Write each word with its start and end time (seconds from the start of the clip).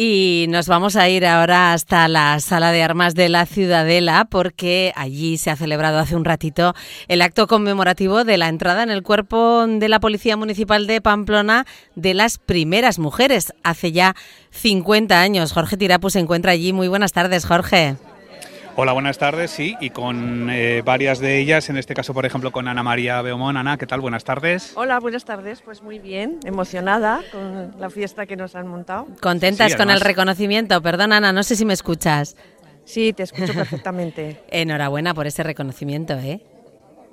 Y 0.00 0.46
nos 0.48 0.68
vamos 0.68 0.94
a 0.94 1.08
ir 1.08 1.26
ahora 1.26 1.72
hasta 1.72 2.06
la 2.06 2.38
sala 2.38 2.70
de 2.70 2.84
armas 2.84 3.16
de 3.16 3.28
la 3.28 3.46
Ciudadela 3.46 4.28
porque 4.30 4.92
allí 4.94 5.38
se 5.38 5.50
ha 5.50 5.56
celebrado 5.56 5.98
hace 5.98 6.14
un 6.14 6.24
ratito 6.24 6.72
el 7.08 7.20
acto 7.20 7.48
conmemorativo 7.48 8.22
de 8.22 8.38
la 8.38 8.46
entrada 8.46 8.84
en 8.84 8.90
el 8.90 9.02
cuerpo 9.02 9.66
de 9.66 9.88
la 9.88 9.98
Policía 9.98 10.36
Municipal 10.36 10.86
de 10.86 11.00
Pamplona 11.00 11.66
de 11.96 12.14
las 12.14 12.38
primeras 12.38 13.00
mujeres 13.00 13.52
hace 13.64 13.90
ya 13.90 14.14
50 14.52 15.20
años. 15.20 15.50
Jorge 15.50 15.76
Tirapu 15.76 16.10
se 16.10 16.20
encuentra 16.20 16.52
allí. 16.52 16.72
Muy 16.72 16.86
buenas 16.86 17.10
tardes, 17.10 17.44
Jorge. 17.44 17.96
Hola, 18.80 18.92
buenas 18.92 19.18
tardes, 19.18 19.50
sí, 19.50 19.76
y 19.80 19.90
con 19.90 20.50
eh, 20.50 20.82
varias 20.84 21.18
de 21.18 21.40
ellas, 21.40 21.68
en 21.68 21.78
este 21.78 21.94
caso, 21.94 22.14
por 22.14 22.24
ejemplo, 22.24 22.52
con 22.52 22.68
Ana 22.68 22.84
María 22.84 23.20
Beomón. 23.22 23.56
Ana, 23.56 23.76
¿qué 23.76 23.88
tal? 23.88 24.00
Buenas 24.00 24.22
tardes. 24.22 24.70
Hola, 24.76 25.00
buenas 25.00 25.24
tardes, 25.24 25.62
pues 25.62 25.82
muy 25.82 25.98
bien, 25.98 26.38
emocionada 26.44 27.20
con 27.32 27.74
la 27.80 27.90
fiesta 27.90 28.24
que 28.24 28.36
nos 28.36 28.54
han 28.54 28.68
montado. 28.68 29.08
¿Contentas 29.20 29.74
con 29.74 29.90
el 29.90 30.00
reconocimiento? 30.00 30.80
Perdón, 30.80 31.12
Ana, 31.12 31.32
no 31.32 31.42
sé 31.42 31.56
si 31.56 31.64
me 31.64 31.72
escuchas. 31.72 32.36
Sí, 32.84 33.12
te 33.12 33.24
escucho 33.24 33.52
perfectamente. 33.52 34.44
Enhorabuena 34.48 35.12
por 35.12 35.26
ese 35.26 35.42
reconocimiento, 35.42 36.12
¿eh? 36.14 36.40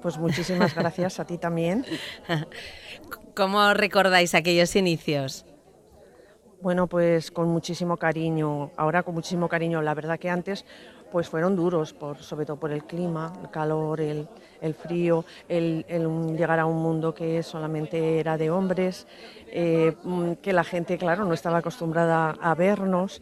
Pues 0.03 0.19
muchísimas 0.19 0.75
gracias 0.75 1.19
a 1.19 1.25
ti 1.25 1.39
también. 1.39 1.83
¿Cómo 3.35 3.73
recordáis 3.73 4.35
aquellos 4.35 4.75
inicios? 4.75 5.47
Bueno, 6.61 6.87
pues 6.87 7.31
con 7.31 7.49
muchísimo 7.49 7.97
cariño, 7.97 8.71
ahora 8.77 9.03
con 9.03 9.13
muchísimo 9.13 9.47
cariño. 9.47 9.81
La 9.81 9.93
verdad 9.93 10.17
que 10.17 10.29
antes 10.29 10.65
pues 11.11 11.29
fueron 11.29 11.55
duros, 11.55 11.93
por, 11.93 12.17
sobre 12.17 12.45
todo 12.45 12.57
por 12.57 12.71
el 12.71 12.83
clima, 12.83 13.31
el 13.41 13.49
calor, 13.49 14.01
el, 14.01 14.27
frío, 14.73 15.23
el, 15.47 15.85
llegar 16.35 16.59
a 16.59 16.65
un 16.65 16.81
mundo 16.81 17.13
que 17.13 17.41
solamente 17.43 18.19
era 18.19 18.37
de 18.37 18.49
hombres, 18.49 19.07
eh, 19.47 19.95
mm, 20.03 20.33
que 20.41 20.51
la 20.51 20.63
gente, 20.63 20.97
claro, 20.97 21.23
no 21.23 21.33
estaba 21.33 21.59
acostumbrada 21.59 22.35
a 22.41 22.53
vernos, 22.55 23.21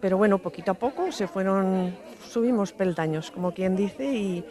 pero 0.00 0.18
bueno, 0.18 0.38
poquito 0.38 0.72
a 0.72 0.74
poco 0.74 1.10
se 1.10 1.26
fueron, 1.26 1.96
subimos 2.28 2.72
peldaños, 2.72 3.30
como 3.30 3.52
quien 3.52 3.74
dice, 3.74 4.04
y 4.04 4.44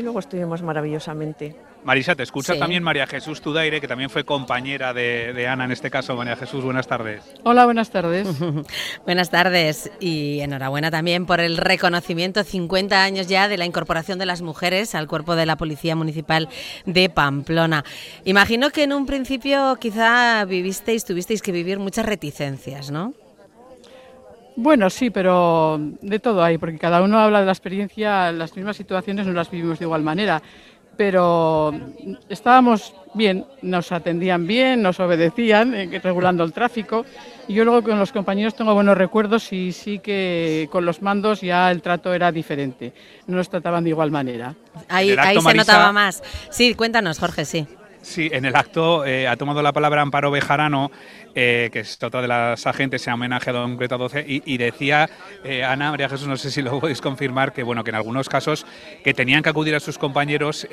luego 0.00 0.20
estuvimos 0.20 0.62
maravillosamente. 0.62 1.67
Marisa, 1.88 2.14
te 2.14 2.22
escucha 2.22 2.58
también 2.58 2.82
María 2.82 3.06
Jesús 3.06 3.40
Tudaire, 3.40 3.80
que 3.80 3.88
también 3.88 4.10
fue 4.10 4.22
compañera 4.22 4.92
de, 4.92 5.48
Ana 5.48 5.64
en 5.64 5.72
este 5.72 5.90
caso. 5.90 6.14
María 6.16 6.36
Jesús, 6.36 6.62
buenas 6.62 6.86
tardes. 6.86 7.22
Hola, 7.44 7.64
buenas 7.64 7.88
tardes. 7.88 8.28
buenas 9.06 9.30
tardes 9.30 9.90
y 9.98 10.40
enhorabuena 10.40 10.90
también 10.90 11.24
por 11.24 11.40
el 11.40 11.56
reconocimiento 11.56 12.44
50 12.44 13.02
años 13.02 13.26
ya 13.26 13.48
de 13.48 13.56
la 13.56 13.64
incorporación 13.64 14.18
de 14.18 14.26
las 14.26 14.42
mujeres 14.42 14.94
al 14.94 15.08
cuerpo 15.08 15.34
de 15.34 15.46
la 15.46 15.56
Policía 15.56 15.96
Municipal 15.96 16.50
de 16.84 17.08
Pamplona. 17.08 17.86
Imagino 18.26 18.68
que 18.68 18.82
en 18.82 18.92
un 18.92 19.06
principio 19.06 19.74
quizá 19.80 20.44
vivisteis, 20.44 21.06
tuvisteis 21.06 21.40
que 21.40 21.52
vivir 21.52 21.78
muchas 21.78 22.04
reticencias, 22.04 22.90
¿no? 22.90 23.14
Bueno, 24.56 24.90
sí, 24.90 25.08
pero 25.08 25.78
de 26.02 26.18
todo 26.18 26.42
hay, 26.42 26.58
porque 26.58 26.76
cada 26.78 27.00
uno 27.00 27.18
habla 27.18 27.40
de 27.40 27.46
la 27.46 27.52
experiencia, 27.52 28.30
las 28.32 28.54
mismas 28.56 28.76
situaciones 28.76 29.26
no 29.26 29.32
las 29.32 29.50
vivimos 29.50 29.78
de 29.78 29.86
igual 29.86 30.02
manera 30.02 30.42
pero 30.98 31.72
estábamos 32.28 32.92
bien, 33.14 33.46
nos 33.62 33.92
atendían 33.92 34.48
bien, 34.48 34.82
nos 34.82 34.98
obedecían, 34.98 35.72
eh, 35.72 36.00
regulando 36.02 36.42
el 36.42 36.52
tráfico. 36.52 37.06
Y 37.46 37.54
yo 37.54 37.64
luego 37.64 37.84
con 37.84 38.00
los 38.00 38.10
compañeros 38.10 38.56
tengo 38.56 38.74
buenos 38.74 38.98
recuerdos 38.98 39.52
y 39.52 39.70
sí 39.70 40.00
que 40.00 40.68
con 40.72 40.84
los 40.84 41.00
mandos 41.00 41.40
ya 41.40 41.70
el 41.70 41.82
trato 41.82 42.12
era 42.12 42.32
diferente, 42.32 42.92
no 43.28 43.36
nos 43.36 43.48
trataban 43.48 43.84
de 43.84 43.90
igual 43.90 44.10
manera. 44.10 44.56
Ahí, 44.88 45.14
ahí 45.16 45.40
se 45.40 45.54
notaba 45.54 45.92
más. 45.92 46.20
Sí, 46.50 46.74
cuéntanos, 46.74 47.20
Jorge, 47.20 47.44
sí. 47.44 47.66
Sí, 48.08 48.30
en 48.32 48.46
el 48.46 48.56
acto 48.56 49.04
eh, 49.04 49.28
ha 49.28 49.36
tomado 49.36 49.60
la 49.60 49.74
palabra 49.74 50.00
Amparo 50.00 50.30
Bejarano, 50.30 50.90
eh, 51.34 51.68
que 51.70 51.80
es 51.80 52.02
otra 52.02 52.22
de 52.22 52.28
las 52.28 52.66
agentes 52.66 53.06
en 53.06 53.12
homenaje 53.12 53.50
a 53.50 53.52
Don 53.52 53.76
Greta 53.76 53.98
12, 53.98 54.24
y, 54.26 54.56
decía 54.56 55.10
eh, 55.44 55.62
Ana 55.62 55.90
María 55.90 56.08
Jesús, 56.08 56.26
no 56.26 56.38
sé 56.38 56.50
si 56.50 56.62
lo 56.62 56.80
podéis 56.80 57.02
confirmar, 57.02 57.52
que 57.52 57.62
bueno, 57.62 57.84
que 57.84 57.90
en 57.90 57.96
algunos 57.96 58.30
casos 58.30 58.64
que 59.04 59.12
tenían 59.12 59.42
que 59.42 59.50
acudir 59.50 59.74
a 59.74 59.80
sus 59.80 59.98
compañeros 59.98 60.66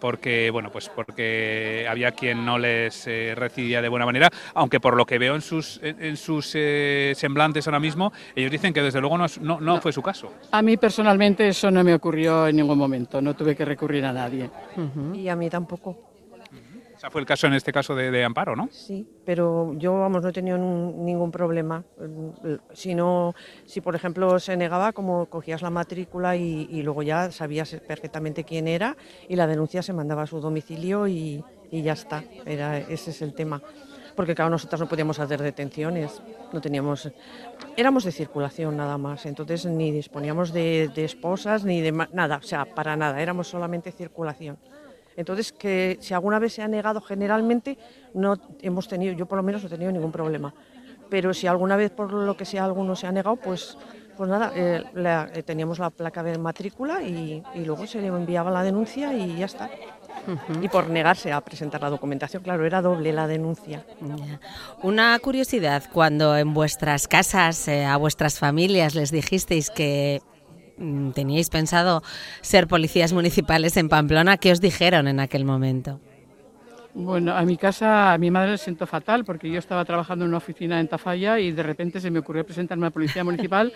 porque 0.00 0.50
bueno, 0.50 0.70
pues 0.70 0.90
porque 0.90 1.86
había 1.88 2.12
quien 2.12 2.44
no 2.44 2.58
les 2.58 3.06
recibía 3.34 3.80
de 3.80 3.88
buena 3.88 4.04
manera, 4.04 4.28
aunque 4.52 4.78
por 4.78 4.94
lo 4.94 5.06
que 5.06 5.18
veo 5.18 5.34
en 5.34 5.40
sus 5.40 5.80
en, 5.82 6.16
sus 6.18 6.46
semblantes 7.14 7.66
ahora 7.66 7.80
mismo, 7.80 8.12
ellos 8.36 8.50
dicen 8.50 8.74
que 8.74 8.82
desde 8.82 9.00
luego 9.00 9.16
no, 9.16 9.26
no, 9.60 9.80
fue 9.80 9.92
su 9.92 10.02
caso. 10.02 10.30
A 10.50 10.60
mí 10.60 10.76
personalmente 10.76 11.48
eso 11.48 11.70
no 11.70 11.82
me 11.82 11.94
ocurrió 11.94 12.46
en 12.48 12.56
ningún 12.56 12.76
momento, 12.76 13.22
no 13.22 13.34
tuve 13.34 13.56
que 13.56 13.64
recurrir 13.64 14.04
a 14.04 14.12
nadie. 14.12 14.50
Y 15.14 15.28
a 15.28 15.36
mí 15.36 15.48
tampoco 15.48 16.11
fue 17.10 17.20
el 17.20 17.26
caso 17.26 17.46
en 17.46 17.54
este 17.54 17.72
caso 17.72 17.94
de, 17.94 18.24
Amparo, 18.24 18.54
¿no? 18.54 18.68
Sí, 18.70 19.06
pero 19.24 19.74
yo, 19.76 19.98
vamos, 19.98 20.22
no 20.22 20.28
he 20.28 20.32
tenido 20.32 20.58
ningún 20.58 21.30
problema. 21.30 21.84
Si, 22.72 22.94
no, 22.94 23.34
si, 23.64 23.80
por 23.80 23.94
ejemplo, 23.94 24.38
se 24.38 24.56
negaba, 24.56 24.92
como 24.92 25.26
cogías 25.26 25.62
la 25.62 25.70
matrícula 25.70 26.36
y, 26.36 26.82
luego 26.82 27.02
ya 27.02 27.30
sabías 27.30 27.74
perfectamente 27.86 28.44
quién 28.44 28.68
era 28.68 28.96
y 29.28 29.36
la 29.36 29.46
denuncia 29.46 29.82
se 29.82 29.92
mandaba 29.92 30.22
a 30.22 30.26
su 30.26 30.40
domicilio 30.40 31.08
y, 31.08 31.44
ya 31.70 31.92
está. 31.92 32.22
Era, 32.44 32.78
ese 32.78 33.10
es 33.10 33.22
el 33.22 33.34
tema. 33.34 33.62
Porque, 34.14 34.34
claro, 34.34 34.50
nosotros 34.50 34.80
no 34.80 34.88
podíamos 34.88 35.18
hacer 35.18 35.40
detenciones, 35.40 36.22
no 36.52 36.60
teníamos... 36.60 37.10
Éramos 37.76 38.04
de 38.04 38.12
circulación 38.12 38.76
nada 38.76 38.98
más, 38.98 39.24
entonces 39.24 39.64
ni 39.64 39.90
disponíamos 39.90 40.52
de, 40.52 40.90
de 40.94 41.04
esposas 41.04 41.64
ni 41.64 41.80
de 41.80 41.92
nada, 42.12 42.36
o 42.36 42.42
sea, 42.42 42.66
para 42.66 42.94
nada, 42.94 43.22
éramos 43.22 43.48
solamente 43.48 43.90
circulación. 43.90 44.58
Entonces, 45.16 45.52
que 45.52 45.98
si 46.00 46.14
alguna 46.14 46.38
vez 46.38 46.54
se 46.54 46.62
ha 46.62 46.68
negado, 46.68 47.00
generalmente 47.00 47.78
no 48.14 48.36
hemos 48.60 48.88
tenido, 48.88 49.14
yo 49.14 49.26
por 49.26 49.36
lo 49.36 49.42
menos 49.42 49.62
no 49.62 49.68
he 49.68 49.70
tenido 49.70 49.92
ningún 49.92 50.12
problema. 50.12 50.54
Pero 51.10 51.34
si 51.34 51.46
alguna 51.46 51.76
vez 51.76 51.90
por 51.90 52.12
lo 52.12 52.36
que 52.36 52.44
sea 52.44 52.64
alguno 52.64 52.96
se 52.96 53.06
ha 53.06 53.12
negado, 53.12 53.36
pues, 53.36 53.76
pues 54.16 54.30
nada, 54.30 54.52
eh, 54.54 54.82
eh, 54.94 55.42
teníamos 55.42 55.78
la 55.78 55.90
placa 55.90 56.22
de 56.22 56.38
matrícula 56.38 57.02
y, 57.02 57.42
luego 57.56 57.86
se 57.86 58.00
le 58.00 58.06
enviaba 58.06 58.50
la 58.50 58.62
denuncia 58.62 59.12
y 59.12 59.36
ya 59.36 59.46
está. 59.46 59.70
Y 60.60 60.68
por 60.68 60.88
negarse 60.88 61.32
a 61.32 61.40
presentar 61.40 61.82
la 61.82 61.90
documentación, 61.90 62.42
claro, 62.42 62.64
era 62.64 62.80
doble 62.80 63.12
la 63.12 63.26
denuncia. 63.26 63.84
Una 64.82 65.18
curiosidad, 65.18 65.82
cuando 65.92 66.36
en 66.36 66.54
vuestras 66.54 67.08
casas, 67.08 67.66
eh, 67.68 67.84
a 67.84 67.96
vuestras 67.96 68.38
familias 68.38 68.94
les 68.94 69.10
dijisteis 69.10 69.70
que 69.70 70.22
teníais 71.14 71.50
pensado 71.50 72.02
ser 72.40 72.66
policías 72.66 73.12
municipales 73.12 73.76
en 73.76 73.88
Pamplona, 73.88 74.36
¿qué 74.36 74.52
os 74.52 74.60
dijeron 74.60 75.08
en 75.08 75.20
aquel 75.20 75.44
momento? 75.44 76.00
Bueno, 76.94 77.34
a 77.34 77.42
mi 77.42 77.56
casa, 77.56 78.12
a 78.12 78.18
mi 78.18 78.30
madre 78.30 78.52
le 78.52 78.58
sentó 78.58 78.86
fatal 78.86 79.24
porque 79.24 79.50
yo 79.50 79.58
estaba 79.58 79.82
trabajando 79.84 80.26
en 80.26 80.28
una 80.28 80.38
oficina 80.38 80.78
en 80.78 80.88
Tafalla 80.88 81.38
y 81.38 81.50
de 81.50 81.62
repente 81.62 82.00
se 82.00 82.10
me 82.10 82.18
ocurrió 82.18 82.44
presentarme 82.44 82.84
a 82.84 82.88
la 82.88 82.92
policía 82.92 83.24
municipal 83.24 83.72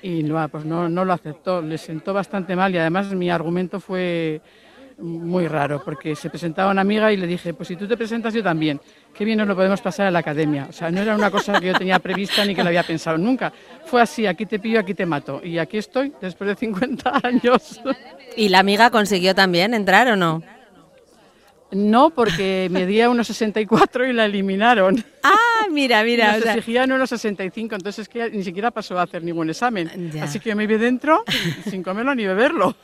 y 0.00 0.22
no, 0.22 0.48
pues 0.48 0.64
no, 0.64 0.88
no 0.88 1.04
lo 1.04 1.12
aceptó. 1.12 1.60
Le 1.60 1.76
sentó 1.76 2.14
bastante 2.14 2.54
mal 2.54 2.72
y 2.72 2.78
además 2.78 3.12
mi 3.14 3.30
argumento 3.30 3.80
fue 3.80 4.40
muy 5.02 5.48
raro, 5.48 5.82
porque 5.84 6.14
se 6.14 6.30
presentaba 6.30 6.70
una 6.70 6.80
amiga 6.80 7.12
y 7.12 7.16
le 7.16 7.26
dije, 7.26 7.52
pues 7.52 7.68
si 7.68 7.76
tú 7.76 7.86
te 7.86 7.96
presentas 7.96 8.32
yo 8.32 8.42
también, 8.42 8.80
qué 9.12 9.24
bien 9.24 9.38
nos 9.38 9.48
lo 9.48 9.56
podemos 9.56 9.80
pasar 9.80 10.06
a 10.06 10.10
la 10.10 10.20
academia. 10.20 10.66
O 10.68 10.72
sea, 10.72 10.90
no 10.90 11.00
era 11.00 11.14
una 11.14 11.30
cosa 11.30 11.60
que 11.60 11.66
yo 11.66 11.74
tenía 11.74 11.98
prevista 11.98 12.44
ni 12.44 12.54
que 12.54 12.62
lo 12.62 12.68
había 12.68 12.84
pensado 12.84 13.18
nunca. 13.18 13.52
Fue 13.84 14.00
así, 14.00 14.26
aquí 14.26 14.46
te 14.46 14.58
pillo, 14.58 14.80
aquí 14.80 14.94
te 14.94 15.04
mato. 15.04 15.40
Y 15.42 15.58
aquí 15.58 15.78
estoy, 15.78 16.12
después 16.20 16.48
de 16.48 16.56
50 16.56 17.20
años. 17.22 17.80
¿Y 18.36 18.48
la 18.48 18.60
amiga 18.60 18.90
consiguió 18.90 19.34
también 19.34 19.74
entrar 19.74 20.08
o 20.08 20.16
no? 20.16 20.42
No, 21.72 22.10
porque 22.10 22.68
medía 22.70 23.08
unos 23.08 23.26
64 23.28 24.06
y 24.06 24.12
la 24.12 24.26
eliminaron. 24.26 25.04
Ah, 25.24 25.68
mira, 25.70 26.02
mira. 26.02 26.36
Nos 26.36 26.46
exigían 26.46 26.90
unos 26.90 27.08
65, 27.10 27.76
entonces 27.76 28.00
es 28.00 28.08
que 28.08 28.28
ni 28.30 28.42
siquiera 28.42 28.72
pasó 28.72 28.98
a 28.98 29.02
hacer 29.02 29.22
ningún 29.22 29.48
examen. 29.50 30.10
Así 30.20 30.40
que 30.40 30.56
me 30.56 30.66
vi 30.66 30.76
dentro 30.76 31.22
sin 31.70 31.84
comerlo 31.84 32.12
ni 32.16 32.26
beberlo. 32.26 32.74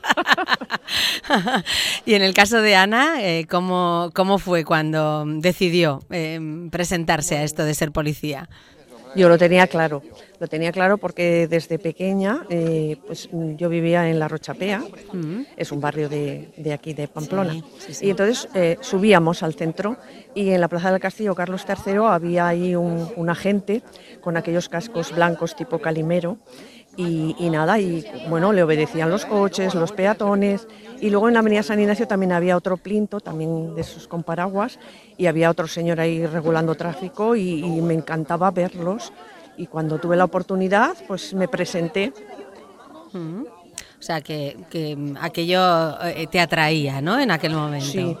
y 2.05 2.13
en 2.13 2.21
el 2.21 2.33
caso 2.33 2.61
de 2.61 2.77
Ana, 2.77 3.21
eh, 3.21 3.45
¿cómo, 3.49 4.11
¿cómo, 4.15 4.39
fue 4.39 4.63
cuando 4.63 5.25
decidió 5.25 6.01
eh, 6.11 6.39
presentarse 6.71 7.35
a 7.35 7.43
esto 7.43 7.65
de 7.65 7.73
ser 7.73 7.91
policía? 7.91 8.47
Yo 9.15 9.27
lo 9.27 9.37
tenía 9.37 9.67
claro, 9.67 10.01
lo 10.39 10.47
tenía 10.47 10.71
claro 10.71 10.97
porque 10.97 11.47
desde 11.47 11.79
pequeña 11.79 12.45
eh, 12.49 12.97
pues 13.05 13.29
yo 13.31 13.69
vivía 13.69 14.09
en 14.09 14.19
La 14.19 14.27
Rochapea, 14.27 14.79
mm. 15.11 15.41
es 15.57 15.71
un 15.71 15.81
barrio 15.81 16.09
de, 16.09 16.49
aquí 16.73 16.93
de 16.93 17.07
Pamplona, 17.07 17.55
y 18.01 18.09
entonces 18.09 18.47
eh, 18.53 18.77
subíamos 18.81 19.43
al 19.43 19.53
centro 19.53 19.97
y 20.35 20.49
en 20.49 20.61
la 20.61 20.67
Plaza 20.67 20.91
del 20.91 21.01
Castillo 21.01 21.35
Carlos 21.35 21.65
III 21.67 21.97
había 22.09 22.47
ahí 22.47 22.75
un 22.75 23.29
agente 23.29 23.81
con 24.21 24.37
aquellos 24.37 24.69
cascos 24.69 25.13
blancos 25.13 25.55
tipo 25.55 25.79
calimero 25.79 26.37
y, 26.97 27.49
nada, 27.49 27.79
y 27.79 28.05
bueno, 28.27 28.51
le 28.51 28.61
obedecían 28.61 29.09
los 29.09 29.25
coches, 29.25 29.73
los 29.73 29.93
peatones, 29.93 30.67
y 30.99 31.09
luego 31.09 31.29
en 31.29 31.33
la 31.33 31.39
Avenida 31.39 31.63
San 31.63 31.79
Ignacio 31.79 32.07
también 32.07 32.33
había 32.33 32.57
otro 32.57 32.75
plinto, 32.75 33.21
también 33.21 33.73
de 33.73 33.81
esos 33.81 34.07
con 34.07 34.23
paraguas, 34.23 34.79
y 35.17 35.27
había 35.27 35.49
otro 35.49 35.67
señor 35.67 36.01
ahí 36.01 36.25
regulando 36.25 36.75
tráfico 36.75 37.37
y, 37.37 37.63
me 37.81 37.93
encantaba 37.93 38.51
verlos. 38.51 39.13
Y 39.57 39.67
cuando 39.67 39.99
tuve 39.99 40.15
la 40.15 40.25
oportunidad, 40.25 40.95
pues 41.07 41.33
me 41.33 41.47
presenté. 41.47 42.13
O 43.13 44.01
sea, 44.01 44.21
que, 44.21 44.55
aquello 45.19 46.01
eh, 46.03 46.27
te 46.31 46.39
atraía, 46.39 47.01
¿no? 47.01 47.19
En 47.19 47.31
aquel 47.31 47.53
momento. 47.53 47.85
Sí. 47.85 48.17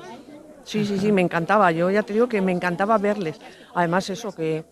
sí, 0.63 0.85
sí, 0.85 0.99
sí, 0.99 1.11
me 1.11 1.21
encantaba. 1.21 1.71
Yo 1.71 1.89
ya 1.89 2.03
te 2.03 2.13
digo 2.13 2.27
que 2.27 2.41
me 2.41 2.51
encantaba 2.51 2.97
verles. 2.97 3.39
Además, 3.73 4.09
eso, 4.09 4.33
que 4.33 4.65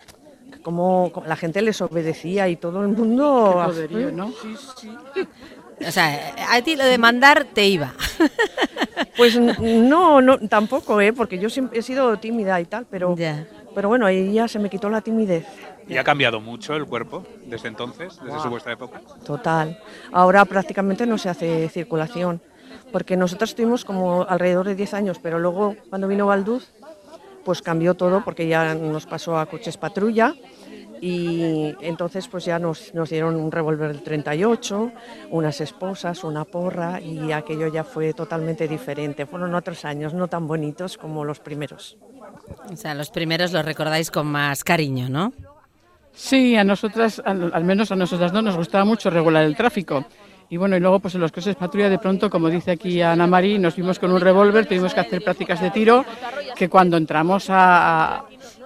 como 0.64 1.12
la 1.26 1.36
gente 1.36 1.62
les 1.62 1.82
obedecía 1.82 2.50
y 2.50 2.58
todo 2.58 2.82
el 2.82 2.90
mundo... 2.90 3.64
Qué 3.68 3.74
poderío, 3.74 4.12
¿no? 4.12 4.34
O 5.86 5.92
sea, 5.92 6.34
a 6.50 6.62
ti 6.62 6.76
lo 6.76 6.84
de 6.86 6.98
mandar 6.98 7.46
te 7.46 7.66
iba. 7.66 7.94
Pues 9.16 9.36
no, 9.40 10.22
no, 10.22 10.38
tampoco, 10.48 11.02
¿eh? 11.02 11.12
porque 11.12 11.40
yo 11.40 11.50
siempre 11.50 11.80
he 11.80 11.82
sido 11.82 12.18
tímida 12.18 12.60
y 12.62 12.66
tal, 12.66 12.86
pero, 12.90 13.16
Ya. 13.16 13.48
pero 13.74 13.90
bueno, 13.90 14.06
ahí 14.06 14.32
ya 14.32 14.48
se 14.48 14.60
me 14.60 14.70
quitó 14.70 14.90
la 14.90 15.02
timidez. 15.02 15.44
¿Y 15.88 15.98
ha 15.98 16.04
cambiado 16.04 16.42
mucho 16.42 16.76
el 16.76 16.86
cuerpo 16.86 17.24
desde 17.46 17.70
entonces, 17.70 18.20
desde 18.24 18.40
su 18.40 18.50
vuestra 18.50 18.74
época? 18.74 19.02
Total. 19.26 19.80
Ahora 20.12 20.44
prácticamente 20.46 21.06
no 21.06 21.18
se 21.18 21.30
hace 21.30 21.70
circulación, 21.70 22.42
porque 22.92 23.16
nosotros 23.16 23.52
estuvimos 23.52 23.86
como 23.86 24.24
alrededor 24.28 24.68
de 24.68 24.76
10 24.76 24.94
años, 24.94 25.20
pero 25.22 25.40
luego 25.40 25.76
cuando 25.90 26.08
vino 26.08 26.28
Valduz, 26.28 26.72
pues 27.46 27.62
cambió 27.62 27.94
todo 27.94 28.24
porque 28.26 28.48
ya 28.48 28.74
nos 28.76 29.06
pasó 29.06 29.38
a 29.38 29.46
coches 29.46 29.78
patrulla 29.78 30.36
y 31.00 31.76
entonces 31.82 32.28
pues 32.28 32.44
ya 32.46 32.60
nos, 32.60 32.94
nos 32.94 33.10
dieron 33.10 33.36
un 33.36 33.52
revólver 33.52 33.94
del 33.94 34.04
38, 34.04 34.92
unas 35.30 35.62
esposas, 35.62 36.24
una 36.24 36.44
porra 36.44 37.00
y 37.00 37.32
aquello 37.32 37.68
ya 37.68 37.84
fue 37.84 38.14
totalmente 38.14 38.68
diferente. 38.68 39.26
Fueron 39.26 39.56
otros 39.56 39.86
años 39.86 40.14
no 40.14 40.28
tan 40.28 40.48
bonitos 40.48 40.98
como 40.98 41.24
los 41.24 41.40
primeros. 41.40 41.98
O 42.72 42.76
sea, 42.76 42.94
los 42.94 43.12
primeros 43.12 43.54
los 43.54 43.64
recordáis 43.64 44.12
con 44.12 44.28
más 44.28 44.64
cariño, 44.64 45.08
¿no? 45.10 45.34
Sí, 46.18 46.56
a 46.56 46.64
nosotras, 46.64 47.22
al, 47.24 47.64
menos 47.64 47.92
a 47.92 47.96
nosotras 47.96 48.34
no, 48.34 48.42
nos 48.42 48.58
gustaba 48.58 48.84
mucho 48.84 49.12
regular 49.12 49.46
el 49.46 49.56
tráfico. 49.56 50.04
Y 50.50 50.58
bueno, 50.58 50.78
y 50.78 50.80
luego 50.80 51.00
pues 51.00 51.16
en 51.16 51.22
los 51.22 51.32
coches 51.32 51.56
patrulla 51.56 51.90
de 51.90 52.00
pronto, 52.00 52.30
como 52.30 52.50
dice 52.50 52.72
aquí 52.72 53.02
Ana 53.02 53.28
Marí, 53.28 53.60
nos 53.60 53.76
vimos 53.76 54.00
con 54.00 54.12
un 54.12 54.22
revólver, 54.22 54.66
tuvimos 54.66 54.94
que 54.94 55.02
hacer 55.02 55.22
prácticas 55.22 55.60
de 55.62 55.72
tiro, 55.72 56.06
que 56.56 56.70
cuando 56.70 56.96
entramos 56.96 57.50
a, 57.50 58.20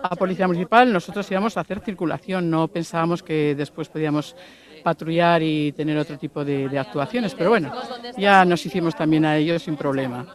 a, 0.03 0.15
Policía 0.15 0.47
Municipal 0.47 0.93
nosotros 0.93 1.29
íbamos 1.31 1.57
a 1.57 1.61
hacer 1.61 1.79
circulación, 1.79 2.51
no 2.51 2.67
pensábamos 2.67 3.23
que 3.23 3.55
después 3.55 3.89
podíamos 3.89 4.35
patrullar 4.83 5.41
y 5.41 5.71
tener 5.71 5.97
otro 5.97 6.17
tipo 6.17 6.45
de, 6.45 6.69
de 6.69 6.77
actuaciones, 6.79 7.33
pero 7.33 7.49
bueno, 7.49 7.73
ya 8.17 8.45
nos 8.45 8.63
hicimos 8.65 8.95
también 8.95 9.25
a 9.25 9.37
ellos 9.37 9.63
sin 9.63 9.75
problema. 9.75 10.25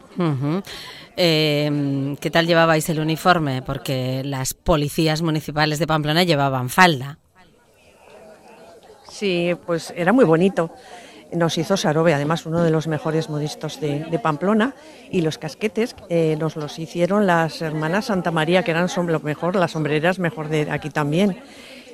Eh, 1.17 2.17
¿Qué 2.21 2.31
tal 2.31 2.47
llevabais 2.47 2.89
el 2.89 3.01
uniforme? 3.01 3.63
Porque 3.63 4.23
las 4.25 4.53
policías 4.55 5.23
municipales 5.23 5.79
de 5.79 5.87
Pamplona 5.87 6.25
llevaban 6.25 6.69
falda. 6.69 7.19
Sí, 9.09 9.53
pues 9.65 9.95
era 9.97 10.13
muy 10.13 10.25
bonito. 10.25 10.71
Nos 11.33 11.59
hizo 11.59 11.77
Sarobe, 11.77 12.15
además 12.15 12.47
uno 12.47 12.63
de 12.63 12.71
los 12.71 12.87
mejores 12.87 13.29
modistos 13.29 13.81
de, 13.81 14.01
de 14.11 14.19
Pamplona, 14.19 14.75
y 15.11 15.23
los 15.23 15.39
casquetes 15.39 15.97
eh, 16.09 16.37
nos 16.39 16.57
los 16.57 16.79
hicieron 16.79 17.27
las 17.27 17.61
hermanas 17.63 18.07
Santa 18.07 18.31
María, 18.31 18.63
que 18.63 18.71
eran 18.71 18.89
lo 19.07 19.21
mejor, 19.21 19.57
las 19.57 19.73
sombreras 19.73 20.19
mejor 20.19 20.49
de 20.49 20.71
aquí 20.71 20.91
también. 20.91 21.37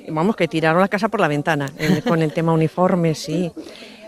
Vamos, 0.09 0.35
que 0.35 0.47
tiraron 0.47 0.81
la 0.81 0.87
casa 0.87 1.07
por 1.07 1.19
la 1.19 1.27
ventana 1.27 1.65
en- 1.77 2.01
con 2.07 2.21
el 2.21 2.31
tema 2.33 2.51
uniforme, 2.53 3.15
sí. 3.15 3.51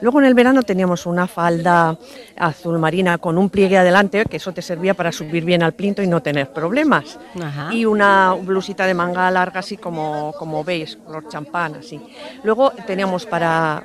Luego 0.01 0.19
en 0.19 0.25
el 0.25 0.33
verano 0.33 0.61
teníamos 0.61 1.05
una 1.05 1.25
falda 1.25 1.97
azul 2.35 2.77
marina 2.77 3.17
con 3.17 3.37
un 3.37 3.49
pliegue 3.49 3.77
adelante, 3.77 4.25
que 4.29 4.37
eso 4.37 4.51
te 4.51 4.61
servía 4.61 4.93
para 4.93 5.13
subir 5.13 5.45
bien 5.45 5.63
al 5.63 5.71
plinto 5.71 6.03
y 6.03 6.07
no 6.07 6.21
tener 6.21 6.51
problemas. 6.51 7.17
Ajá. 7.41 7.73
Y 7.73 7.85
una 7.85 8.33
blusita 8.33 8.85
de 8.85 8.93
manga 8.93 9.31
larga, 9.31 9.61
así 9.61 9.77
como, 9.77 10.33
como 10.37 10.65
veis, 10.65 10.97
color 10.97 11.29
champán, 11.29 11.75
así. 11.75 11.99
Luego 12.43 12.71
teníamos 12.85 13.25
para 13.25 13.83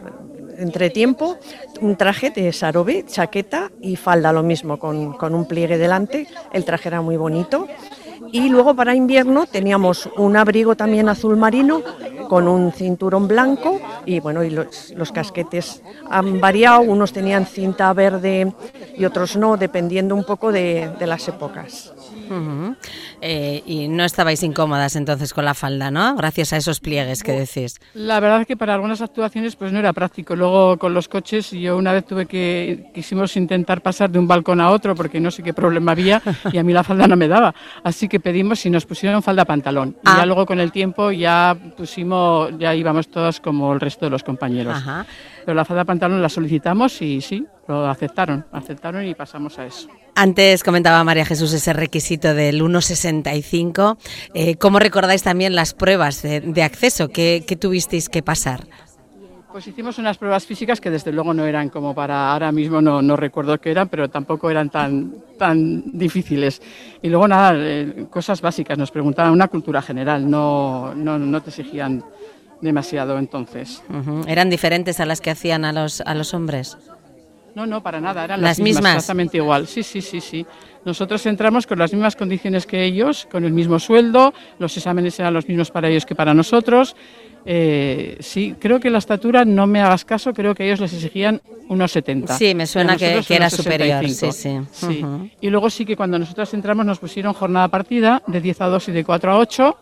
entretiempo 0.61 1.39
un 1.81 1.97
traje 1.97 2.31
de 2.31 2.53
sarobe, 2.53 3.05
chaqueta 3.07 3.71
y 3.81 3.97
falda, 3.97 4.33
lo 4.33 4.43
mismo, 4.43 4.79
con, 4.79 5.15
con 5.15 5.35
un 5.35 5.47
pliegue 5.47 5.79
delante. 5.79 6.27
El 6.53 6.65
traje 6.65 6.89
era 6.89 7.01
muy 7.01 7.17
bonito. 7.17 7.67
Y 8.33 8.49
luego 8.49 8.75
para 8.75 8.95
invierno 8.95 9.47
teníamos 9.47 10.09
un 10.17 10.37
abrigo 10.37 10.77
también 10.77 11.09
azul 11.09 11.37
marino 11.37 11.83
con 12.29 12.47
un 12.47 12.71
cinturón 12.71 13.27
blanco 13.27 13.81
y 14.05 14.21
bueno, 14.21 14.45
y 14.45 14.51
los, 14.51 14.93
los 14.95 15.11
casquetes 15.11 15.83
han 16.09 16.41
variado, 16.41 16.83
unos 16.83 17.13
tenían 17.13 17.47
cinta 17.47 17.93
verde 17.93 18.53
y 18.97 19.05
otros 19.05 19.37
no, 19.37 19.57
dependiendo 19.57 20.15
un 20.15 20.25
poco 20.25 20.53
de, 20.53 20.91
de 20.99 21.07
las 21.07 21.27
épocas. 21.27 21.93
Eh, 23.23 23.63
y 23.67 23.89
no 23.89 24.05
estabais 24.05 24.43
incómodas 24.43 24.97
entonces 24.97 25.35
con 25.35 25.45
la 25.45 25.55
falda, 25.55 25.91
¿no? 25.91 26.17
Gracias 26.17 26.53
a 26.53 26.57
esos 26.57 26.81
pliegues 26.81 27.23
que 27.23 27.33
decís. 27.33 27.79
La 27.95 28.19
verdad 28.19 28.41
es 28.43 28.47
que 28.47 28.57
para 28.57 28.75
algunas 28.75 29.03
actuaciones 29.03 29.57
pues 29.57 29.73
no 29.73 29.79
era 29.79 29.93
práctico. 29.93 30.35
Luego 30.35 30.79
con 30.79 30.95
los 30.95 31.07
coches 31.09 31.51
yo 31.51 31.77
una 31.77 31.93
vez 31.93 32.07
tuve 32.07 32.27
que 32.27 32.91
quisimos 32.95 33.37
intentar 33.37 33.83
pasar 33.83 34.11
de 34.11 34.19
un 34.19 34.27
balcón 34.27 34.61
a 34.61 34.71
otro 34.71 34.95
porque 34.95 35.21
no 35.21 35.31
sé 35.31 35.43
qué 35.43 35.53
problema 35.53 35.93
había 35.93 36.23
y 36.53 36.59
a 36.59 36.63
mí 36.63 36.73
la 36.73 36.83
falda 36.83 37.07
no 37.07 37.17
me 37.17 37.29
daba. 37.29 37.55
Así 37.85 38.09
que 38.09 38.21
pedimos 38.21 38.65
y 38.65 38.71
nos 38.71 38.87
pusieron 38.87 39.23
falda 39.23 39.45
pantalón. 39.45 39.97
Y 39.97 40.09
Ah. 40.09 40.17
ya 40.19 40.27
luego 40.27 40.47
con 40.47 40.59
el 40.61 40.73
tiempo 40.73 41.11
ya 41.11 41.57
pusimos 41.77 42.57
ya 42.59 42.75
íbamos 42.75 43.09
todas 43.11 43.41
como 43.41 43.73
el 43.75 43.81
resto 43.81 44.07
de 44.07 44.11
los 44.11 44.23
compañeros. 44.25 44.77
Ajá. 44.77 45.05
Pero 45.45 45.55
la 45.55 45.65
falda 45.65 45.85
pantalón 45.85 46.23
la 46.23 46.29
solicitamos 46.29 47.01
y 47.03 47.21
sí, 47.21 47.47
lo 47.69 47.87
aceptaron, 47.89 48.47
aceptaron 48.53 49.07
y 49.07 49.15
pasamos 49.15 49.59
a 49.59 49.67
eso. 49.67 49.89
Antes 50.21 50.63
comentaba 50.65 51.03
María 51.03 51.25
Jesús 51.25 51.51
ese 51.55 51.73
requisito 51.73 52.35
del 52.35 52.61
1,65. 52.61 53.97
Eh, 54.35 54.57
¿Cómo 54.57 54.79
recordáis 54.79 55.23
también 55.23 55.55
las 55.55 55.73
pruebas 55.73 56.21
de, 56.21 56.41
de 56.43 56.63
acceso 56.63 57.09
que, 57.09 57.43
que 57.47 57.57
tuvisteis 57.57 58.11
que 58.11 58.23
pasar? 58.23 58.67
Pues 59.51 59.67
hicimos 59.67 59.97
unas 59.97 60.19
pruebas 60.19 60.45
físicas 60.45 60.79
que 60.79 60.91
desde 60.91 61.11
luego 61.11 61.33
no 61.33 61.47
eran 61.47 61.71
como 61.71 61.95
para 61.95 62.35
ahora 62.35 62.53
mismo, 62.53 62.83
no, 62.83 63.01
no 63.01 63.17
recuerdo 63.17 63.59
qué 63.63 63.71
eran, 63.71 63.89
pero 63.89 64.11
tampoco 64.11 64.51
eran 64.51 64.69
tan, 64.69 65.15
tan 65.39 65.85
difíciles. 65.99 66.61
Y 67.01 67.09
luego 67.09 67.27
nada, 67.27 67.55
eh, 67.57 68.05
cosas 68.11 68.43
básicas, 68.43 68.77
nos 68.77 68.91
preguntaban 68.91 69.33
una 69.33 69.49
cultura 69.49 69.81
general, 69.81 70.31
no, 70.31 70.95
no, 70.95 71.19
no 71.19 71.41
te 71.41 71.49
exigían 71.49 72.05
demasiado 72.61 73.19
entonces. 73.19 73.83
Ujú. 73.89 74.25
¿Eran 74.29 74.51
diferentes 74.51 75.01
a 75.01 75.07
las 75.07 75.23
que 75.23 75.31
hacían 75.31 75.65
a 75.65 75.73
los, 75.73 76.03
a 76.03 76.13
los 76.15 76.35
hombres? 76.35 76.77
No, 77.55 77.67
no, 77.67 77.83
para 77.83 78.01
nada, 78.01 78.25
eran 78.25 78.41
¿Las 78.41 78.59
las, 78.59 78.61
mismas, 78.61 78.83
mismas? 78.83 78.97
exactamente 78.97 79.37
igual. 79.39 79.67
Sí, 79.67 79.83
sí, 79.83 80.01
sí, 80.01 80.21
sí. 80.21 80.47
Nosotros 80.85 81.25
entramos 81.27 81.67
con 81.67 81.79
las 81.79 81.93
mismas 81.93 82.17
condiciones 82.17 82.67
que 82.67 82.85
ellos, 82.85 83.27
con 83.31 83.45
el 83.45 83.53
mismo 83.53 83.79
sueldo, 83.79 84.33
los 84.59 84.77
exámenes 84.77 85.19
eran 85.21 85.35
los 85.35 85.47
mismos 85.49 85.71
para 85.71 85.89
ellos 85.89 86.07
que 86.07 86.15
para 86.15 86.33
nosotros. 86.33 86.95
Eh, 87.47 88.17
sí, 88.21 88.55
creo 88.59 88.79
que 88.81 88.91
la 88.91 88.99
estatura, 88.99 89.45
no 89.45 89.67
me 89.67 89.81
hagas 89.81 90.05
caso, 90.05 90.33
creo 90.33 90.55
que 90.55 90.65
ellos 90.67 90.81
les 90.81 90.93
exigían 90.93 91.41
unos 91.69 91.91
70. 91.93 92.37
Sí, 92.37 92.55
me 92.55 92.67
suena 92.67 92.97
que- 92.97 93.23
que 93.27 93.35
era 93.35 93.49
superior, 93.51 94.03
65. 94.07 94.33
sí, 94.73 94.87
sí. 94.87 94.87
Sí. 95.03 95.33
Y 95.41 95.49
luego 95.51 95.71
sí 95.71 95.85
que 95.87 95.97
cuando 95.97 96.19
nosotros 96.19 96.53
entramos 96.55 96.85
nos 96.87 96.99
pusieron 96.99 97.33
jornada 97.33 97.69
partida 97.69 98.23
de 98.27 98.41
10 98.41 98.61
a 98.61 98.67
2 98.67 98.89
y 98.89 98.93
de 98.93 99.05
4 99.05 99.33
a 99.33 99.39
8 99.39 99.77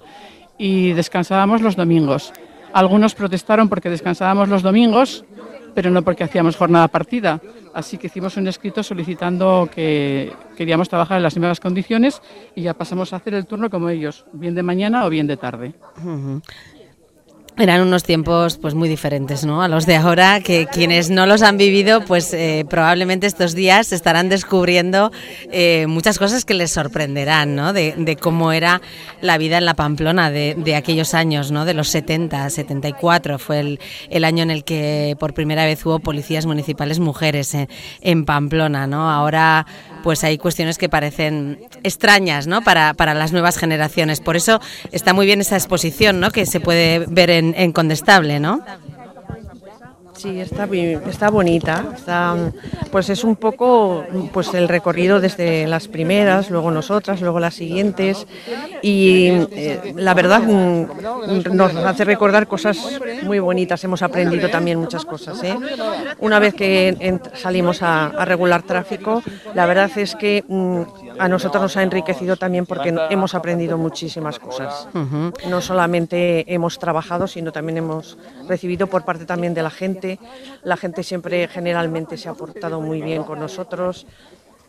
y 0.56 0.92
descansábamos 0.92 1.60
los 1.60 1.76
domingos. 1.76 2.32
Algunos 2.72 3.14
protestaron 3.14 3.68
porque 3.68 3.88
descansábamos 3.90 4.48
los 4.48 4.62
domingos, 4.62 5.24
pero 5.78 5.92
no 5.92 6.02
porque 6.02 6.24
hacíamos 6.24 6.56
jornada 6.56 6.88
partida. 6.88 7.40
Así 7.72 7.98
que 7.98 8.08
hicimos 8.08 8.36
un 8.36 8.48
escrito 8.48 8.82
solicitando 8.82 9.70
que 9.72 10.32
queríamos 10.56 10.88
trabajar 10.88 11.18
en 11.18 11.22
las 11.22 11.36
mismas 11.36 11.60
condiciones 11.60 12.20
y 12.56 12.62
ya 12.62 12.74
pasamos 12.74 13.12
a 13.12 13.16
hacer 13.16 13.34
el 13.34 13.46
turno 13.46 13.70
como 13.70 13.88
ellos, 13.88 14.26
bien 14.32 14.56
de 14.56 14.64
mañana 14.64 15.06
o 15.06 15.08
bien 15.08 15.28
de 15.28 15.36
tarde. 15.36 15.74
Eran 17.58 17.80
unos 17.80 18.04
tiempos 18.04 18.56
pues 18.56 18.74
muy 18.74 18.88
diferentes, 18.88 19.44
¿no? 19.44 19.62
A 19.62 19.68
los 19.68 19.84
de 19.84 19.96
ahora, 19.96 20.40
que 20.40 20.66
quienes 20.66 21.10
no 21.10 21.26
los 21.26 21.42
han 21.42 21.56
vivido, 21.56 22.04
pues 22.04 22.32
eh, 22.32 22.64
probablemente 22.70 23.26
estos 23.26 23.52
días 23.52 23.92
estarán 23.92 24.28
descubriendo 24.28 25.10
eh, 25.50 25.86
muchas 25.88 26.20
cosas 26.20 26.44
que 26.44 26.54
les 26.54 26.70
sorprenderán, 26.70 27.56
¿no? 27.56 27.72
De, 27.72 27.94
de 27.96 28.14
cómo 28.14 28.52
era 28.52 28.80
la 29.22 29.38
vida 29.38 29.58
en 29.58 29.64
la 29.64 29.74
Pamplona 29.74 30.30
de, 30.30 30.54
de 30.56 30.76
aquellos 30.76 31.14
años, 31.14 31.50
¿no? 31.50 31.64
De 31.64 31.74
los 31.74 31.88
70, 31.88 32.48
74 32.48 33.40
fue 33.40 33.58
el, 33.58 33.80
el 34.08 34.24
año 34.24 34.44
en 34.44 34.52
el 34.52 34.62
que 34.62 35.16
por 35.18 35.34
primera 35.34 35.64
vez 35.64 35.84
hubo 35.84 35.98
policías 35.98 36.46
municipales 36.46 37.00
mujeres 37.00 37.54
en, 37.54 37.68
en 38.02 38.24
Pamplona, 38.24 38.86
¿no? 38.86 39.10
Ahora 39.10 39.66
pues 40.02 40.24
hay 40.24 40.38
cuestiones 40.38 40.78
que 40.78 40.88
parecen 40.88 41.58
extrañas, 41.82 42.46
¿no? 42.46 42.62
Para, 42.62 42.94
para 42.94 43.14
las 43.14 43.32
nuevas 43.32 43.58
generaciones. 43.58 44.20
Por 44.20 44.36
eso 44.36 44.60
está 44.92 45.12
muy 45.12 45.26
bien 45.26 45.40
esa 45.40 45.56
exposición, 45.56 46.20
¿no? 46.20 46.30
Que 46.30 46.46
se 46.46 46.60
puede 46.60 47.00
ver 47.08 47.30
en, 47.30 47.47
en 47.56 47.72
Condestable, 47.72 48.40
¿no? 48.40 48.62
Sí, 50.18 50.40
está, 50.40 50.68
está 51.08 51.30
bonita. 51.30 51.84
Pues 52.90 53.08
es 53.08 53.22
un 53.22 53.36
poco 53.36 54.04
pues 54.32 54.52
el 54.52 54.66
recorrido 54.66 55.20
desde 55.20 55.68
las 55.68 55.86
primeras, 55.86 56.50
luego 56.50 56.72
nosotras, 56.72 57.20
luego 57.20 57.38
las 57.38 57.54
siguientes. 57.54 58.26
Y 58.82 59.28
eh, 59.52 59.94
la 59.94 60.14
verdad 60.14 60.42
mm, 60.42 61.54
nos 61.54 61.76
hace 61.76 62.04
recordar 62.04 62.48
cosas 62.48 62.78
muy 63.22 63.38
bonitas. 63.38 63.84
Hemos 63.84 64.02
aprendido 64.02 64.50
también 64.50 64.80
muchas 64.80 65.04
cosas. 65.04 65.40
¿eh? 65.44 65.56
Una 66.18 66.40
vez 66.40 66.52
que 66.54 67.20
salimos 67.34 67.82
a, 67.82 68.06
a 68.06 68.24
regular 68.24 68.64
tráfico, 68.64 69.22
la 69.54 69.66
verdad 69.66 69.90
es 69.96 70.16
que 70.16 70.44
mm, 70.48 70.82
a 71.18 71.28
nosotros 71.28 71.62
nos 71.62 71.76
ha 71.76 71.82
enriquecido 71.82 72.36
también 72.36 72.66
porque 72.66 72.94
hemos 73.10 73.34
aprendido 73.34 73.78
muchísimas 73.78 74.38
cosas. 74.38 74.88
No 75.48 75.60
solamente 75.60 76.52
hemos 76.52 76.78
trabajado, 76.78 77.26
sino 77.26 77.52
también 77.52 77.78
hemos 77.78 78.18
recibido 78.48 78.86
por 78.86 79.04
parte 79.04 79.24
también 79.24 79.54
de 79.54 79.62
la 79.62 79.70
gente. 79.70 80.18
La 80.62 80.76
gente 80.76 81.02
siempre 81.02 81.48
generalmente 81.48 82.16
se 82.16 82.28
ha 82.28 82.34
portado 82.34 82.80
muy 82.80 83.02
bien 83.02 83.24
con 83.24 83.38
nosotros 83.40 84.06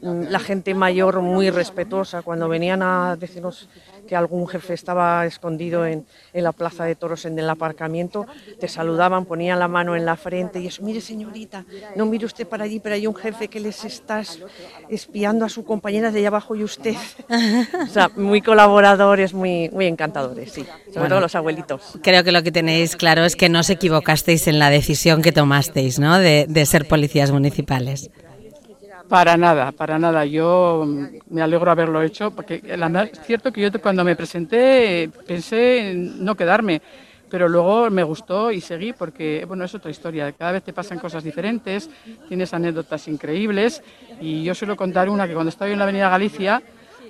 la 0.02 0.40
gente 0.40 0.74
mayor 0.74 1.22
muy 1.22 1.50
respetuosa. 1.50 2.22
Cuando 2.22 2.48
venían 2.48 2.82
a 2.82 3.16
decirnos 3.16 3.68
que 4.08 4.16
algún 4.16 4.48
jefe 4.48 4.74
estaba 4.74 5.26
escondido 5.26 5.86
en, 5.86 6.06
en, 6.34 6.44
la 6.44 6.52
plaza 6.52 6.86
de 6.86 6.96
toros 6.96 7.26
en 7.26 7.38
el 7.38 7.48
aparcamiento, 7.48 8.26
te 8.60 8.68
saludaban, 8.68 9.26
ponían 9.26 9.60
la 9.60 9.68
mano 9.68 9.96
en 9.96 10.04
la 10.04 10.16
frente 10.16 10.60
y 10.60 10.66
eso, 10.66 10.82
mire 10.82 11.00
señorita, 11.00 11.64
no 11.96 12.08
mire 12.08 12.26
usted 12.26 12.48
para 12.48 12.64
allí, 12.64 12.80
pero 12.80 12.96
hay 12.96 13.06
un 13.06 13.16
jefe 13.16 13.48
que 13.50 13.60
les 13.60 13.86
está 13.86 14.24
espiando 14.90 15.46
a 15.46 15.50
su 15.50 15.64
compañera 15.64 16.12
de 16.12 16.20
allá 16.20 16.30
abajo 16.30 16.56
y 16.56 16.64
usted. 16.64 16.96
o 17.84 17.88
sea, 17.88 18.10
muy 18.16 18.42
colaboradores, 18.42 19.34
muy, 19.34 19.70
muy 19.70 19.86
encantadores, 19.86 20.54
sí, 20.54 20.64
sobre 20.64 21.00
bueno, 21.02 21.10
todo 21.10 21.22
los 21.22 21.36
abuelitos. 21.36 22.00
Creo 22.02 22.24
que 22.24 22.32
lo 22.32 22.42
que 22.42 22.52
tenéis 22.52 22.96
claro 22.96 23.26
es 23.26 23.36
que 23.36 23.48
no 23.48 23.60
os 23.60 23.70
equivocasteis 23.70 24.48
en 24.48 24.58
la 24.58 24.72
decisión 24.72 25.22
que 25.22 25.32
tomasteis, 25.32 26.00
¿no? 26.00 26.18
De, 26.18 26.48
de 26.50 26.66
ser 26.66 26.88
policías 26.88 27.32
municipales. 27.32 28.10
Para 29.10 29.36
nada, 29.38 29.72
para 29.72 29.98
nada. 29.98 30.24
Yo 30.24 30.86
me 31.30 31.42
alegro 31.42 31.72
haberlo 31.72 32.02
hecho, 32.04 32.30
porque 32.30 32.62
es 32.64 33.20
cierto 33.26 33.52
que 33.52 33.62
yo 33.62 33.82
cuando 33.82 34.04
me 34.04 34.16
presenté 34.16 35.10
pensé 35.26 35.90
en 35.92 36.24
no 36.24 36.36
quedarme, 36.36 36.80
pero 37.28 37.50
luego 37.50 37.90
me 37.90 38.04
gustó 38.04 38.52
y 38.52 38.62
seguí 38.62 38.94
porque, 38.94 39.46
bueno, 39.48 39.66
es 39.66 39.74
otra 39.74 39.90
historia. 39.90 40.32
Cada 40.34 40.52
vez 40.52 40.64
te 40.64 40.74
pasan 40.74 41.00
cosas 41.00 41.24
diferentes, 41.24 41.90
tienes 42.28 42.54
anécdotas 42.54 43.08
increíbles 43.08 43.82
y 44.22 44.44
yo 44.44 44.54
suelo 44.54 44.76
contar 44.76 45.10
una 45.10 45.28
que 45.28 45.34
cuando 45.34 45.50
estaba 45.50 45.72
en 45.72 45.80
la 45.80 45.86
Avenida 45.86 46.08
Galicia, 46.10 46.62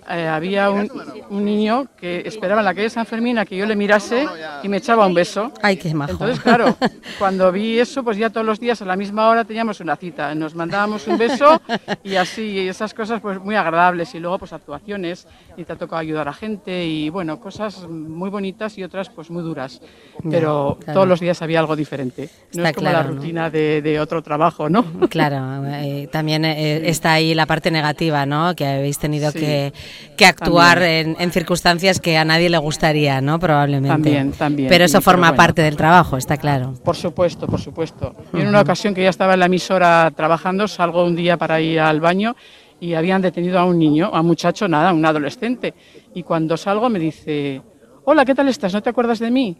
eh, 0.10 0.28
había 0.28 0.70
un, 0.70 0.90
un, 1.30 1.46
niño 1.46 1.88
que 1.98 2.22
esperaba 2.26 2.62
en 2.62 2.66
la 2.66 2.74
calle 2.74 2.90
San 2.90 3.06
Fermín 3.06 3.38
a 3.38 3.46
que 3.46 3.56
yo 3.58 3.66
le 3.66 3.76
mirase 3.76 4.26
y 4.64 4.70
me 4.70 4.78
echaba 4.78 5.06
un 5.06 5.14
beso. 5.14 5.52
Ay, 5.62 5.78
qué 5.78 5.94
majo. 5.94 6.12
Entonces, 6.12 6.40
claro, 6.40 6.76
cuando 7.18 7.52
vi 7.52 7.80
eso, 7.80 8.04
pues 8.04 8.18
ya 8.18 8.30
todos 8.30 8.46
los 8.46 8.60
días 8.60 8.82
a 8.82 8.86
la 8.86 8.96
misma 8.96 9.30
hora 9.30 9.46
teníamos 9.46 9.80
una 9.80 9.96
cita. 9.96 10.34
Nos 10.36 10.56
mandábamos 10.56 11.08
un 11.08 11.18
beso 11.18 11.62
y 12.04 12.16
así, 12.16 12.42
y 12.42 12.68
esas 12.68 12.94
cosas 12.94 13.22
pues 13.22 13.40
muy 13.40 13.56
agradables. 13.56 14.14
Y 14.16 14.20
luego 14.20 14.40
pues 14.40 14.54
actuaciones 14.54 15.28
y 15.58 15.64
te 15.64 15.74
ha 15.74 15.76
tocado 15.76 16.00
ayudar 16.00 16.28
a 16.28 16.34
gente 16.34 16.86
y 16.86 17.10
bueno, 17.10 17.40
cosas 17.40 17.88
muy 17.88 18.30
bonitas 18.30 18.78
y 18.78 18.84
otras 18.84 19.10
pues 19.10 19.30
muy 19.30 19.44
duras. 19.44 19.82
Pero 20.30 20.78
claro. 20.80 20.94
todos 20.94 21.08
los 21.08 21.20
días 21.20 21.42
había 21.42 21.60
algo 21.60 21.76
diferente. 21.76 22.30
No 22.54 22.60
Está 22.64 22.70
es 22.70 22.76
como 22.76 22.90
claro, 22.90 23.08
la 23.08 23.14
¿no? 23.14 23.16
rutina 23.22 23.50
de, 23.50 23.82
de 23.82 24.00
otro 24.00 24.22
trabajo, 24.22 24.70
¿no? 24.70 24.84
Claro, 25.10 25.66
eh, 25.68 26.08
también 26.12 26.46
eh, 26.46 26.90
está 26.90 27.14
ahí 27.14 27.34
la 27.34 27.46
parte 27.46 27.72
negativa, 27.72 28.26
¿no? 28.26 28.56
Que 28.56 28.66
habéis 28.66 28.98
tenido 29.00 29.32
Sí. 29.32 29.40
que, 29.40 29.74
que 30.18 30.26
actuar 30.26 30.82
en, 30.82 31.16
en 31.20 31.32
circunstancias 31.32 32.00
que 32.00 32.18
a 32.18 32.26
nadie 32.26 32.50
le 32.50 32.58
gustaría, 32.58 33.22
¿no? 33.22 33.40
Probablemente. 33.40 33.94
También, 33.94 34.32
también, 34.32 34.70
Pero 34.70 34.86
eso 34.86 34.98
sí, 35.00 35.04
pero 35.04 35.12
forma 35.12 35.28
bueno. 35.28 35.38
parte 35.38 35.62
del 35.62 35.76
trabajo, 35.76 36.18
está 36.18 36.38
claro. 36.38 36.74
Por 36.84 36.96
supuesto, 36.96 37.48
por 37.48 37.60
supuesto. 37.60 38.16
Yo 38.34 38.40
en 38.40 38.48
una 38.48 38.62
ocasión 38.62 38.94
que 38.94 39.04
ya 39.04 39.10
estaba 39.10 39.34
en 39.34 39.40
la 39.40 39.46
emisora 39.46 40.12
trabajando, 40.16 40.68
salgo 40.68 41.06
un 41.06 41.16
día 41.16 41.38
para 41.38 41.62
ir 41.62 41.80
al 41.80 42.02
baño 42.02 42.36
y 42.80 42.94
habían 42.94 43.22
detenido 43.22 43.60
a 43.60 43.66
un 43.66 43.78
niño, 43.78 44.10
a 44.14 44.22
un 44.22 44.28
muchacho, 44.28 44.68
nada, 44.68 44.94
un 44.94 45.06
adolescente. 45.06 45.74
Y 46.14 46.24
cuando 46.24 46.58
salgo 46.58 46.90
me 46.90 47.00
dice, 47.00 47.62
hola, 48.06 48.26
¿qué 48.26 48.36
tal 48.36 48.50
estás? 48.50 48.74
¿No 48.74 48.82
te 48.82 48.90
acuerdas 48.90 49.20
de 49.20 49.32
mí? 49.32 49.58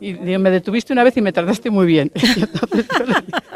Y 0.00 0.14
digo, 0.14 0.38
me 0.38 0.50
detuviste 0.50 0.92
una 0.92 1.04
vez 1.04 1.16
y 1.16 1.22
me 1.22 1.32
trataste 1.32 1.70
muy 1.70 1.86
bien. 1.86 2.10
Y 2.22 2.40
entonces, 2.40 2.86
yo 2.98 3.04
le 3.04 3.14
dije, 3.14 3.51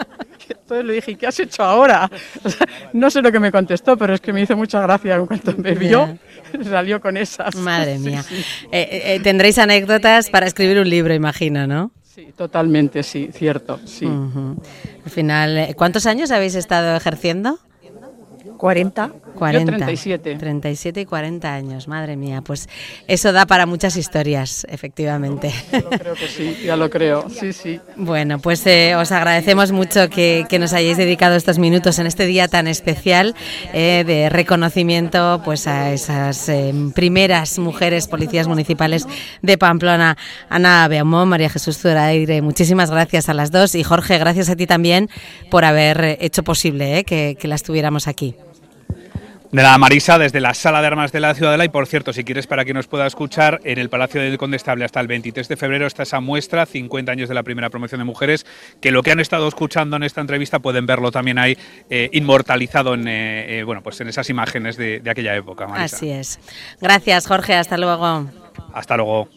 entonces 0.66 0.84
le 0.84 0.94
dije, 0.94 1.14
¿qué 1.14 1.28
has 1.28 1.38
hecho 1.38 1.62
ahora? 1.62 2.10
No 2.92 3.08
sé 3.10 3.22
lo 3.22 3.30
que 3.30 3.38
me 3.38 3.52
contestó, 3.52 3.96
pero 3.96 4.14
es 4.14 4.20
que 4.20 4.32
me 4.32 4.40
hizo 4.40 4.56
mucha 4.56 4.80
gracia 4.80 5.14
en 5.14 5.26
cuanto 5.26 5.54
me 5.56 5.74
vio, 5.74 6.18
salió 6.64 7.00
con 7.00 7.16
esas. 7.16 7.54
Madre 7.54 7.98
mía. 8.00 8.22
sí. 8.22 8.44
Eh, 8.72 9.14
eh, 9.14 9.20
tendréis 9.22 9.58
anécdotas 9.58 10.28
para 10.30 10.46
escribir 10.46 10.78
un 10.80 10.88
libro, 10.88 11.14
imagino, 11.14 11.66
¿no? 11.66 11.92
Sí, 12.02 12.32
totalmente, 12.36 13.02
sí, 13.02 13.28
cierto, 13.32 13.78
sí. 13.84 14.06
Al 14.06 15.10
final, 15.10 15.56
eh, 15.58 15.74
¿cuántos 15.76 16.06
años 16.06 16.30
habéis 16.32 16.54
estado 16.54 16.96
ejerciendo? 16.96 17.58
40. 18.56 19.10
40. 19.36 19.72
37. 19.72 20.36
37 20.36 21.00
y 21.00 21.04
40 21.04 21.52
años, 21.52 21.88
madre 21.88 22.16
mía. 22.16 22.42
Pues 22.42 22.68
eso 23.06 23.32
da 23.32 23.46
para 23.46 23.66
muchas 23.66 23.96
historias, 23.96 24.66
efectivamente. 24.68 25.52
Ya 25.72 25.80
lo 25.80 25.90
creo 25.90 26.14
que 26.14 26.28
sí, 26.28 26.56
ya 26.64 26.76
lo 26.76 26.90
creo, 26.90 27.28
sí, 27.28 27.52
sí. 27.52 27.80
Bueno, 27.96 28.38
pues 28.38 28.66
eh, 28.66 28.94
os 28.96 29.12
agradecemos 29.12 29.72
mucho 29.72 30.08
que, 30.08 30.46
que 30.48 30.58
nos 30.58 30.72
hayáis 30.72 30.96
dedicado 30.96 31.36
estos 31.36 31.58
minutos 31.58 31.98
en 31.98 32.06
este 32.06 32.26
día 32.26 32.48
tan 32.48 32.66
especial 32.66 33.34
eh, 33.72 34.04
de 34.06 34.28
reconocimiento 34.28 35.40
pues 35.44 35.66
a 35.66 35.92
esas 35.92 36.48
eh, 36.48 36.72
primeras 36.94 37.58
mujeres 37.58 38.08
policías 38.08 38.48
municipales 38.48 39.06
de 39.42 39.58
Pamplona. 39.58 40.16
Ana 40.48 40.88
Beaumont, 40.88 41.28
María 41.28 41.50
Jesús 41.50 41.78
Zuraire, 41.78 42.42
muchísimas 42.42 42.90
gracias 42.90 43.28
a 43.28 43.34
las 43.34 43.50
dos 43.50 43.74
y 43.74 43.82
Jorge, 43.82 44.18
gracias 44.18 44.48
a 44.48 44.56
ti 44.56 44.66
también 44.66 45.08
por 45.50 45.64
haber 45.64 46.16
hecho 46.20 46.42
posible 46.42 46.98
eh, 46.98 47.04
que, 47.04 47.36
que 47.38 47.48
las 47.48 47.62
tuviéramos 47.62 48.08
aquí. 48.08 48.34
De 49.52 49.62
la 49.62 49.78
Marisa, 49.78 50.18
desde 50.18 50.40
la 50.40 50.54
Sala 50.54 50.80
de 50.80 50.88
Armas 50.88 51.12
de 51.12 51.20
la 51.20 51.34
Ciudadela. 51.34 51.64
Y 51.64 51.68
por 51.68 51.86
cierto, 51.86 52.12
si 52.12 52.24
quieres, 52.24 52.46
para 52.46 52.64
que 52.64 52.74
nos 52.74 52.86
pueda 52.86 53.06
escuchar, 53.06 53.60
en 53.64 53.78
el 53.78 53.88
Palacio 53.88 54.20
del 54.20 54.38
Condestable 54.38 54.84
hasta 54.84 55.00
el 55.00 55.06
23 55.06 55.48
de 55.48 55.56
febrero 55.56 55.86
está 55.86 56.02
esa 56.02 56.20
muestra, 56.20 56.66
50 56.66 57.12
años 57.12 57.28
de 57.28 57.34
la 57.34 57.42
primera 57.42 57.70
promoción 57.70 58.00
de 58.00 58.04
mujeres, 58.04 58.44
que 58.80 58.90
lo 58.90 59.02
que 59.02 59.12
han 59.12 59.20
estado 59.20 59.46
escuchando 59.48 59.96
en 59.96 60.02
esta 60.02 60.20
entrevista 60.20 60.58
pueden 60.58 60.86
verlo 60.86 61.10
también 61.10 61.38
ahí 61.38 61.56
eh, 61.88 62.10
inmortalizado 62.12 62.94
en, 62.94 63.06
eh, 63.06 63.60
eh, 63.60 63.62
bueno, 63.62 63.82
pues 63.82 64.00
en 64.00 64.08
esas 64.08 64.28
imágenes 64.30 64.76
de, 64.76 65.00
de 65.00 65.10
aquella 65.10 65.34
época. 65.34 65.66
Marisa. 65.66 65.96
Así 65.96 66.10
es. 66.10 66.40
Gracias, 66.80 67.26
Jorge. 67.26 67.54
Hasta 67.54 67.76
luego. 67.76 68.26
Hasta 68.74 68.96
luego. 68.96 69.28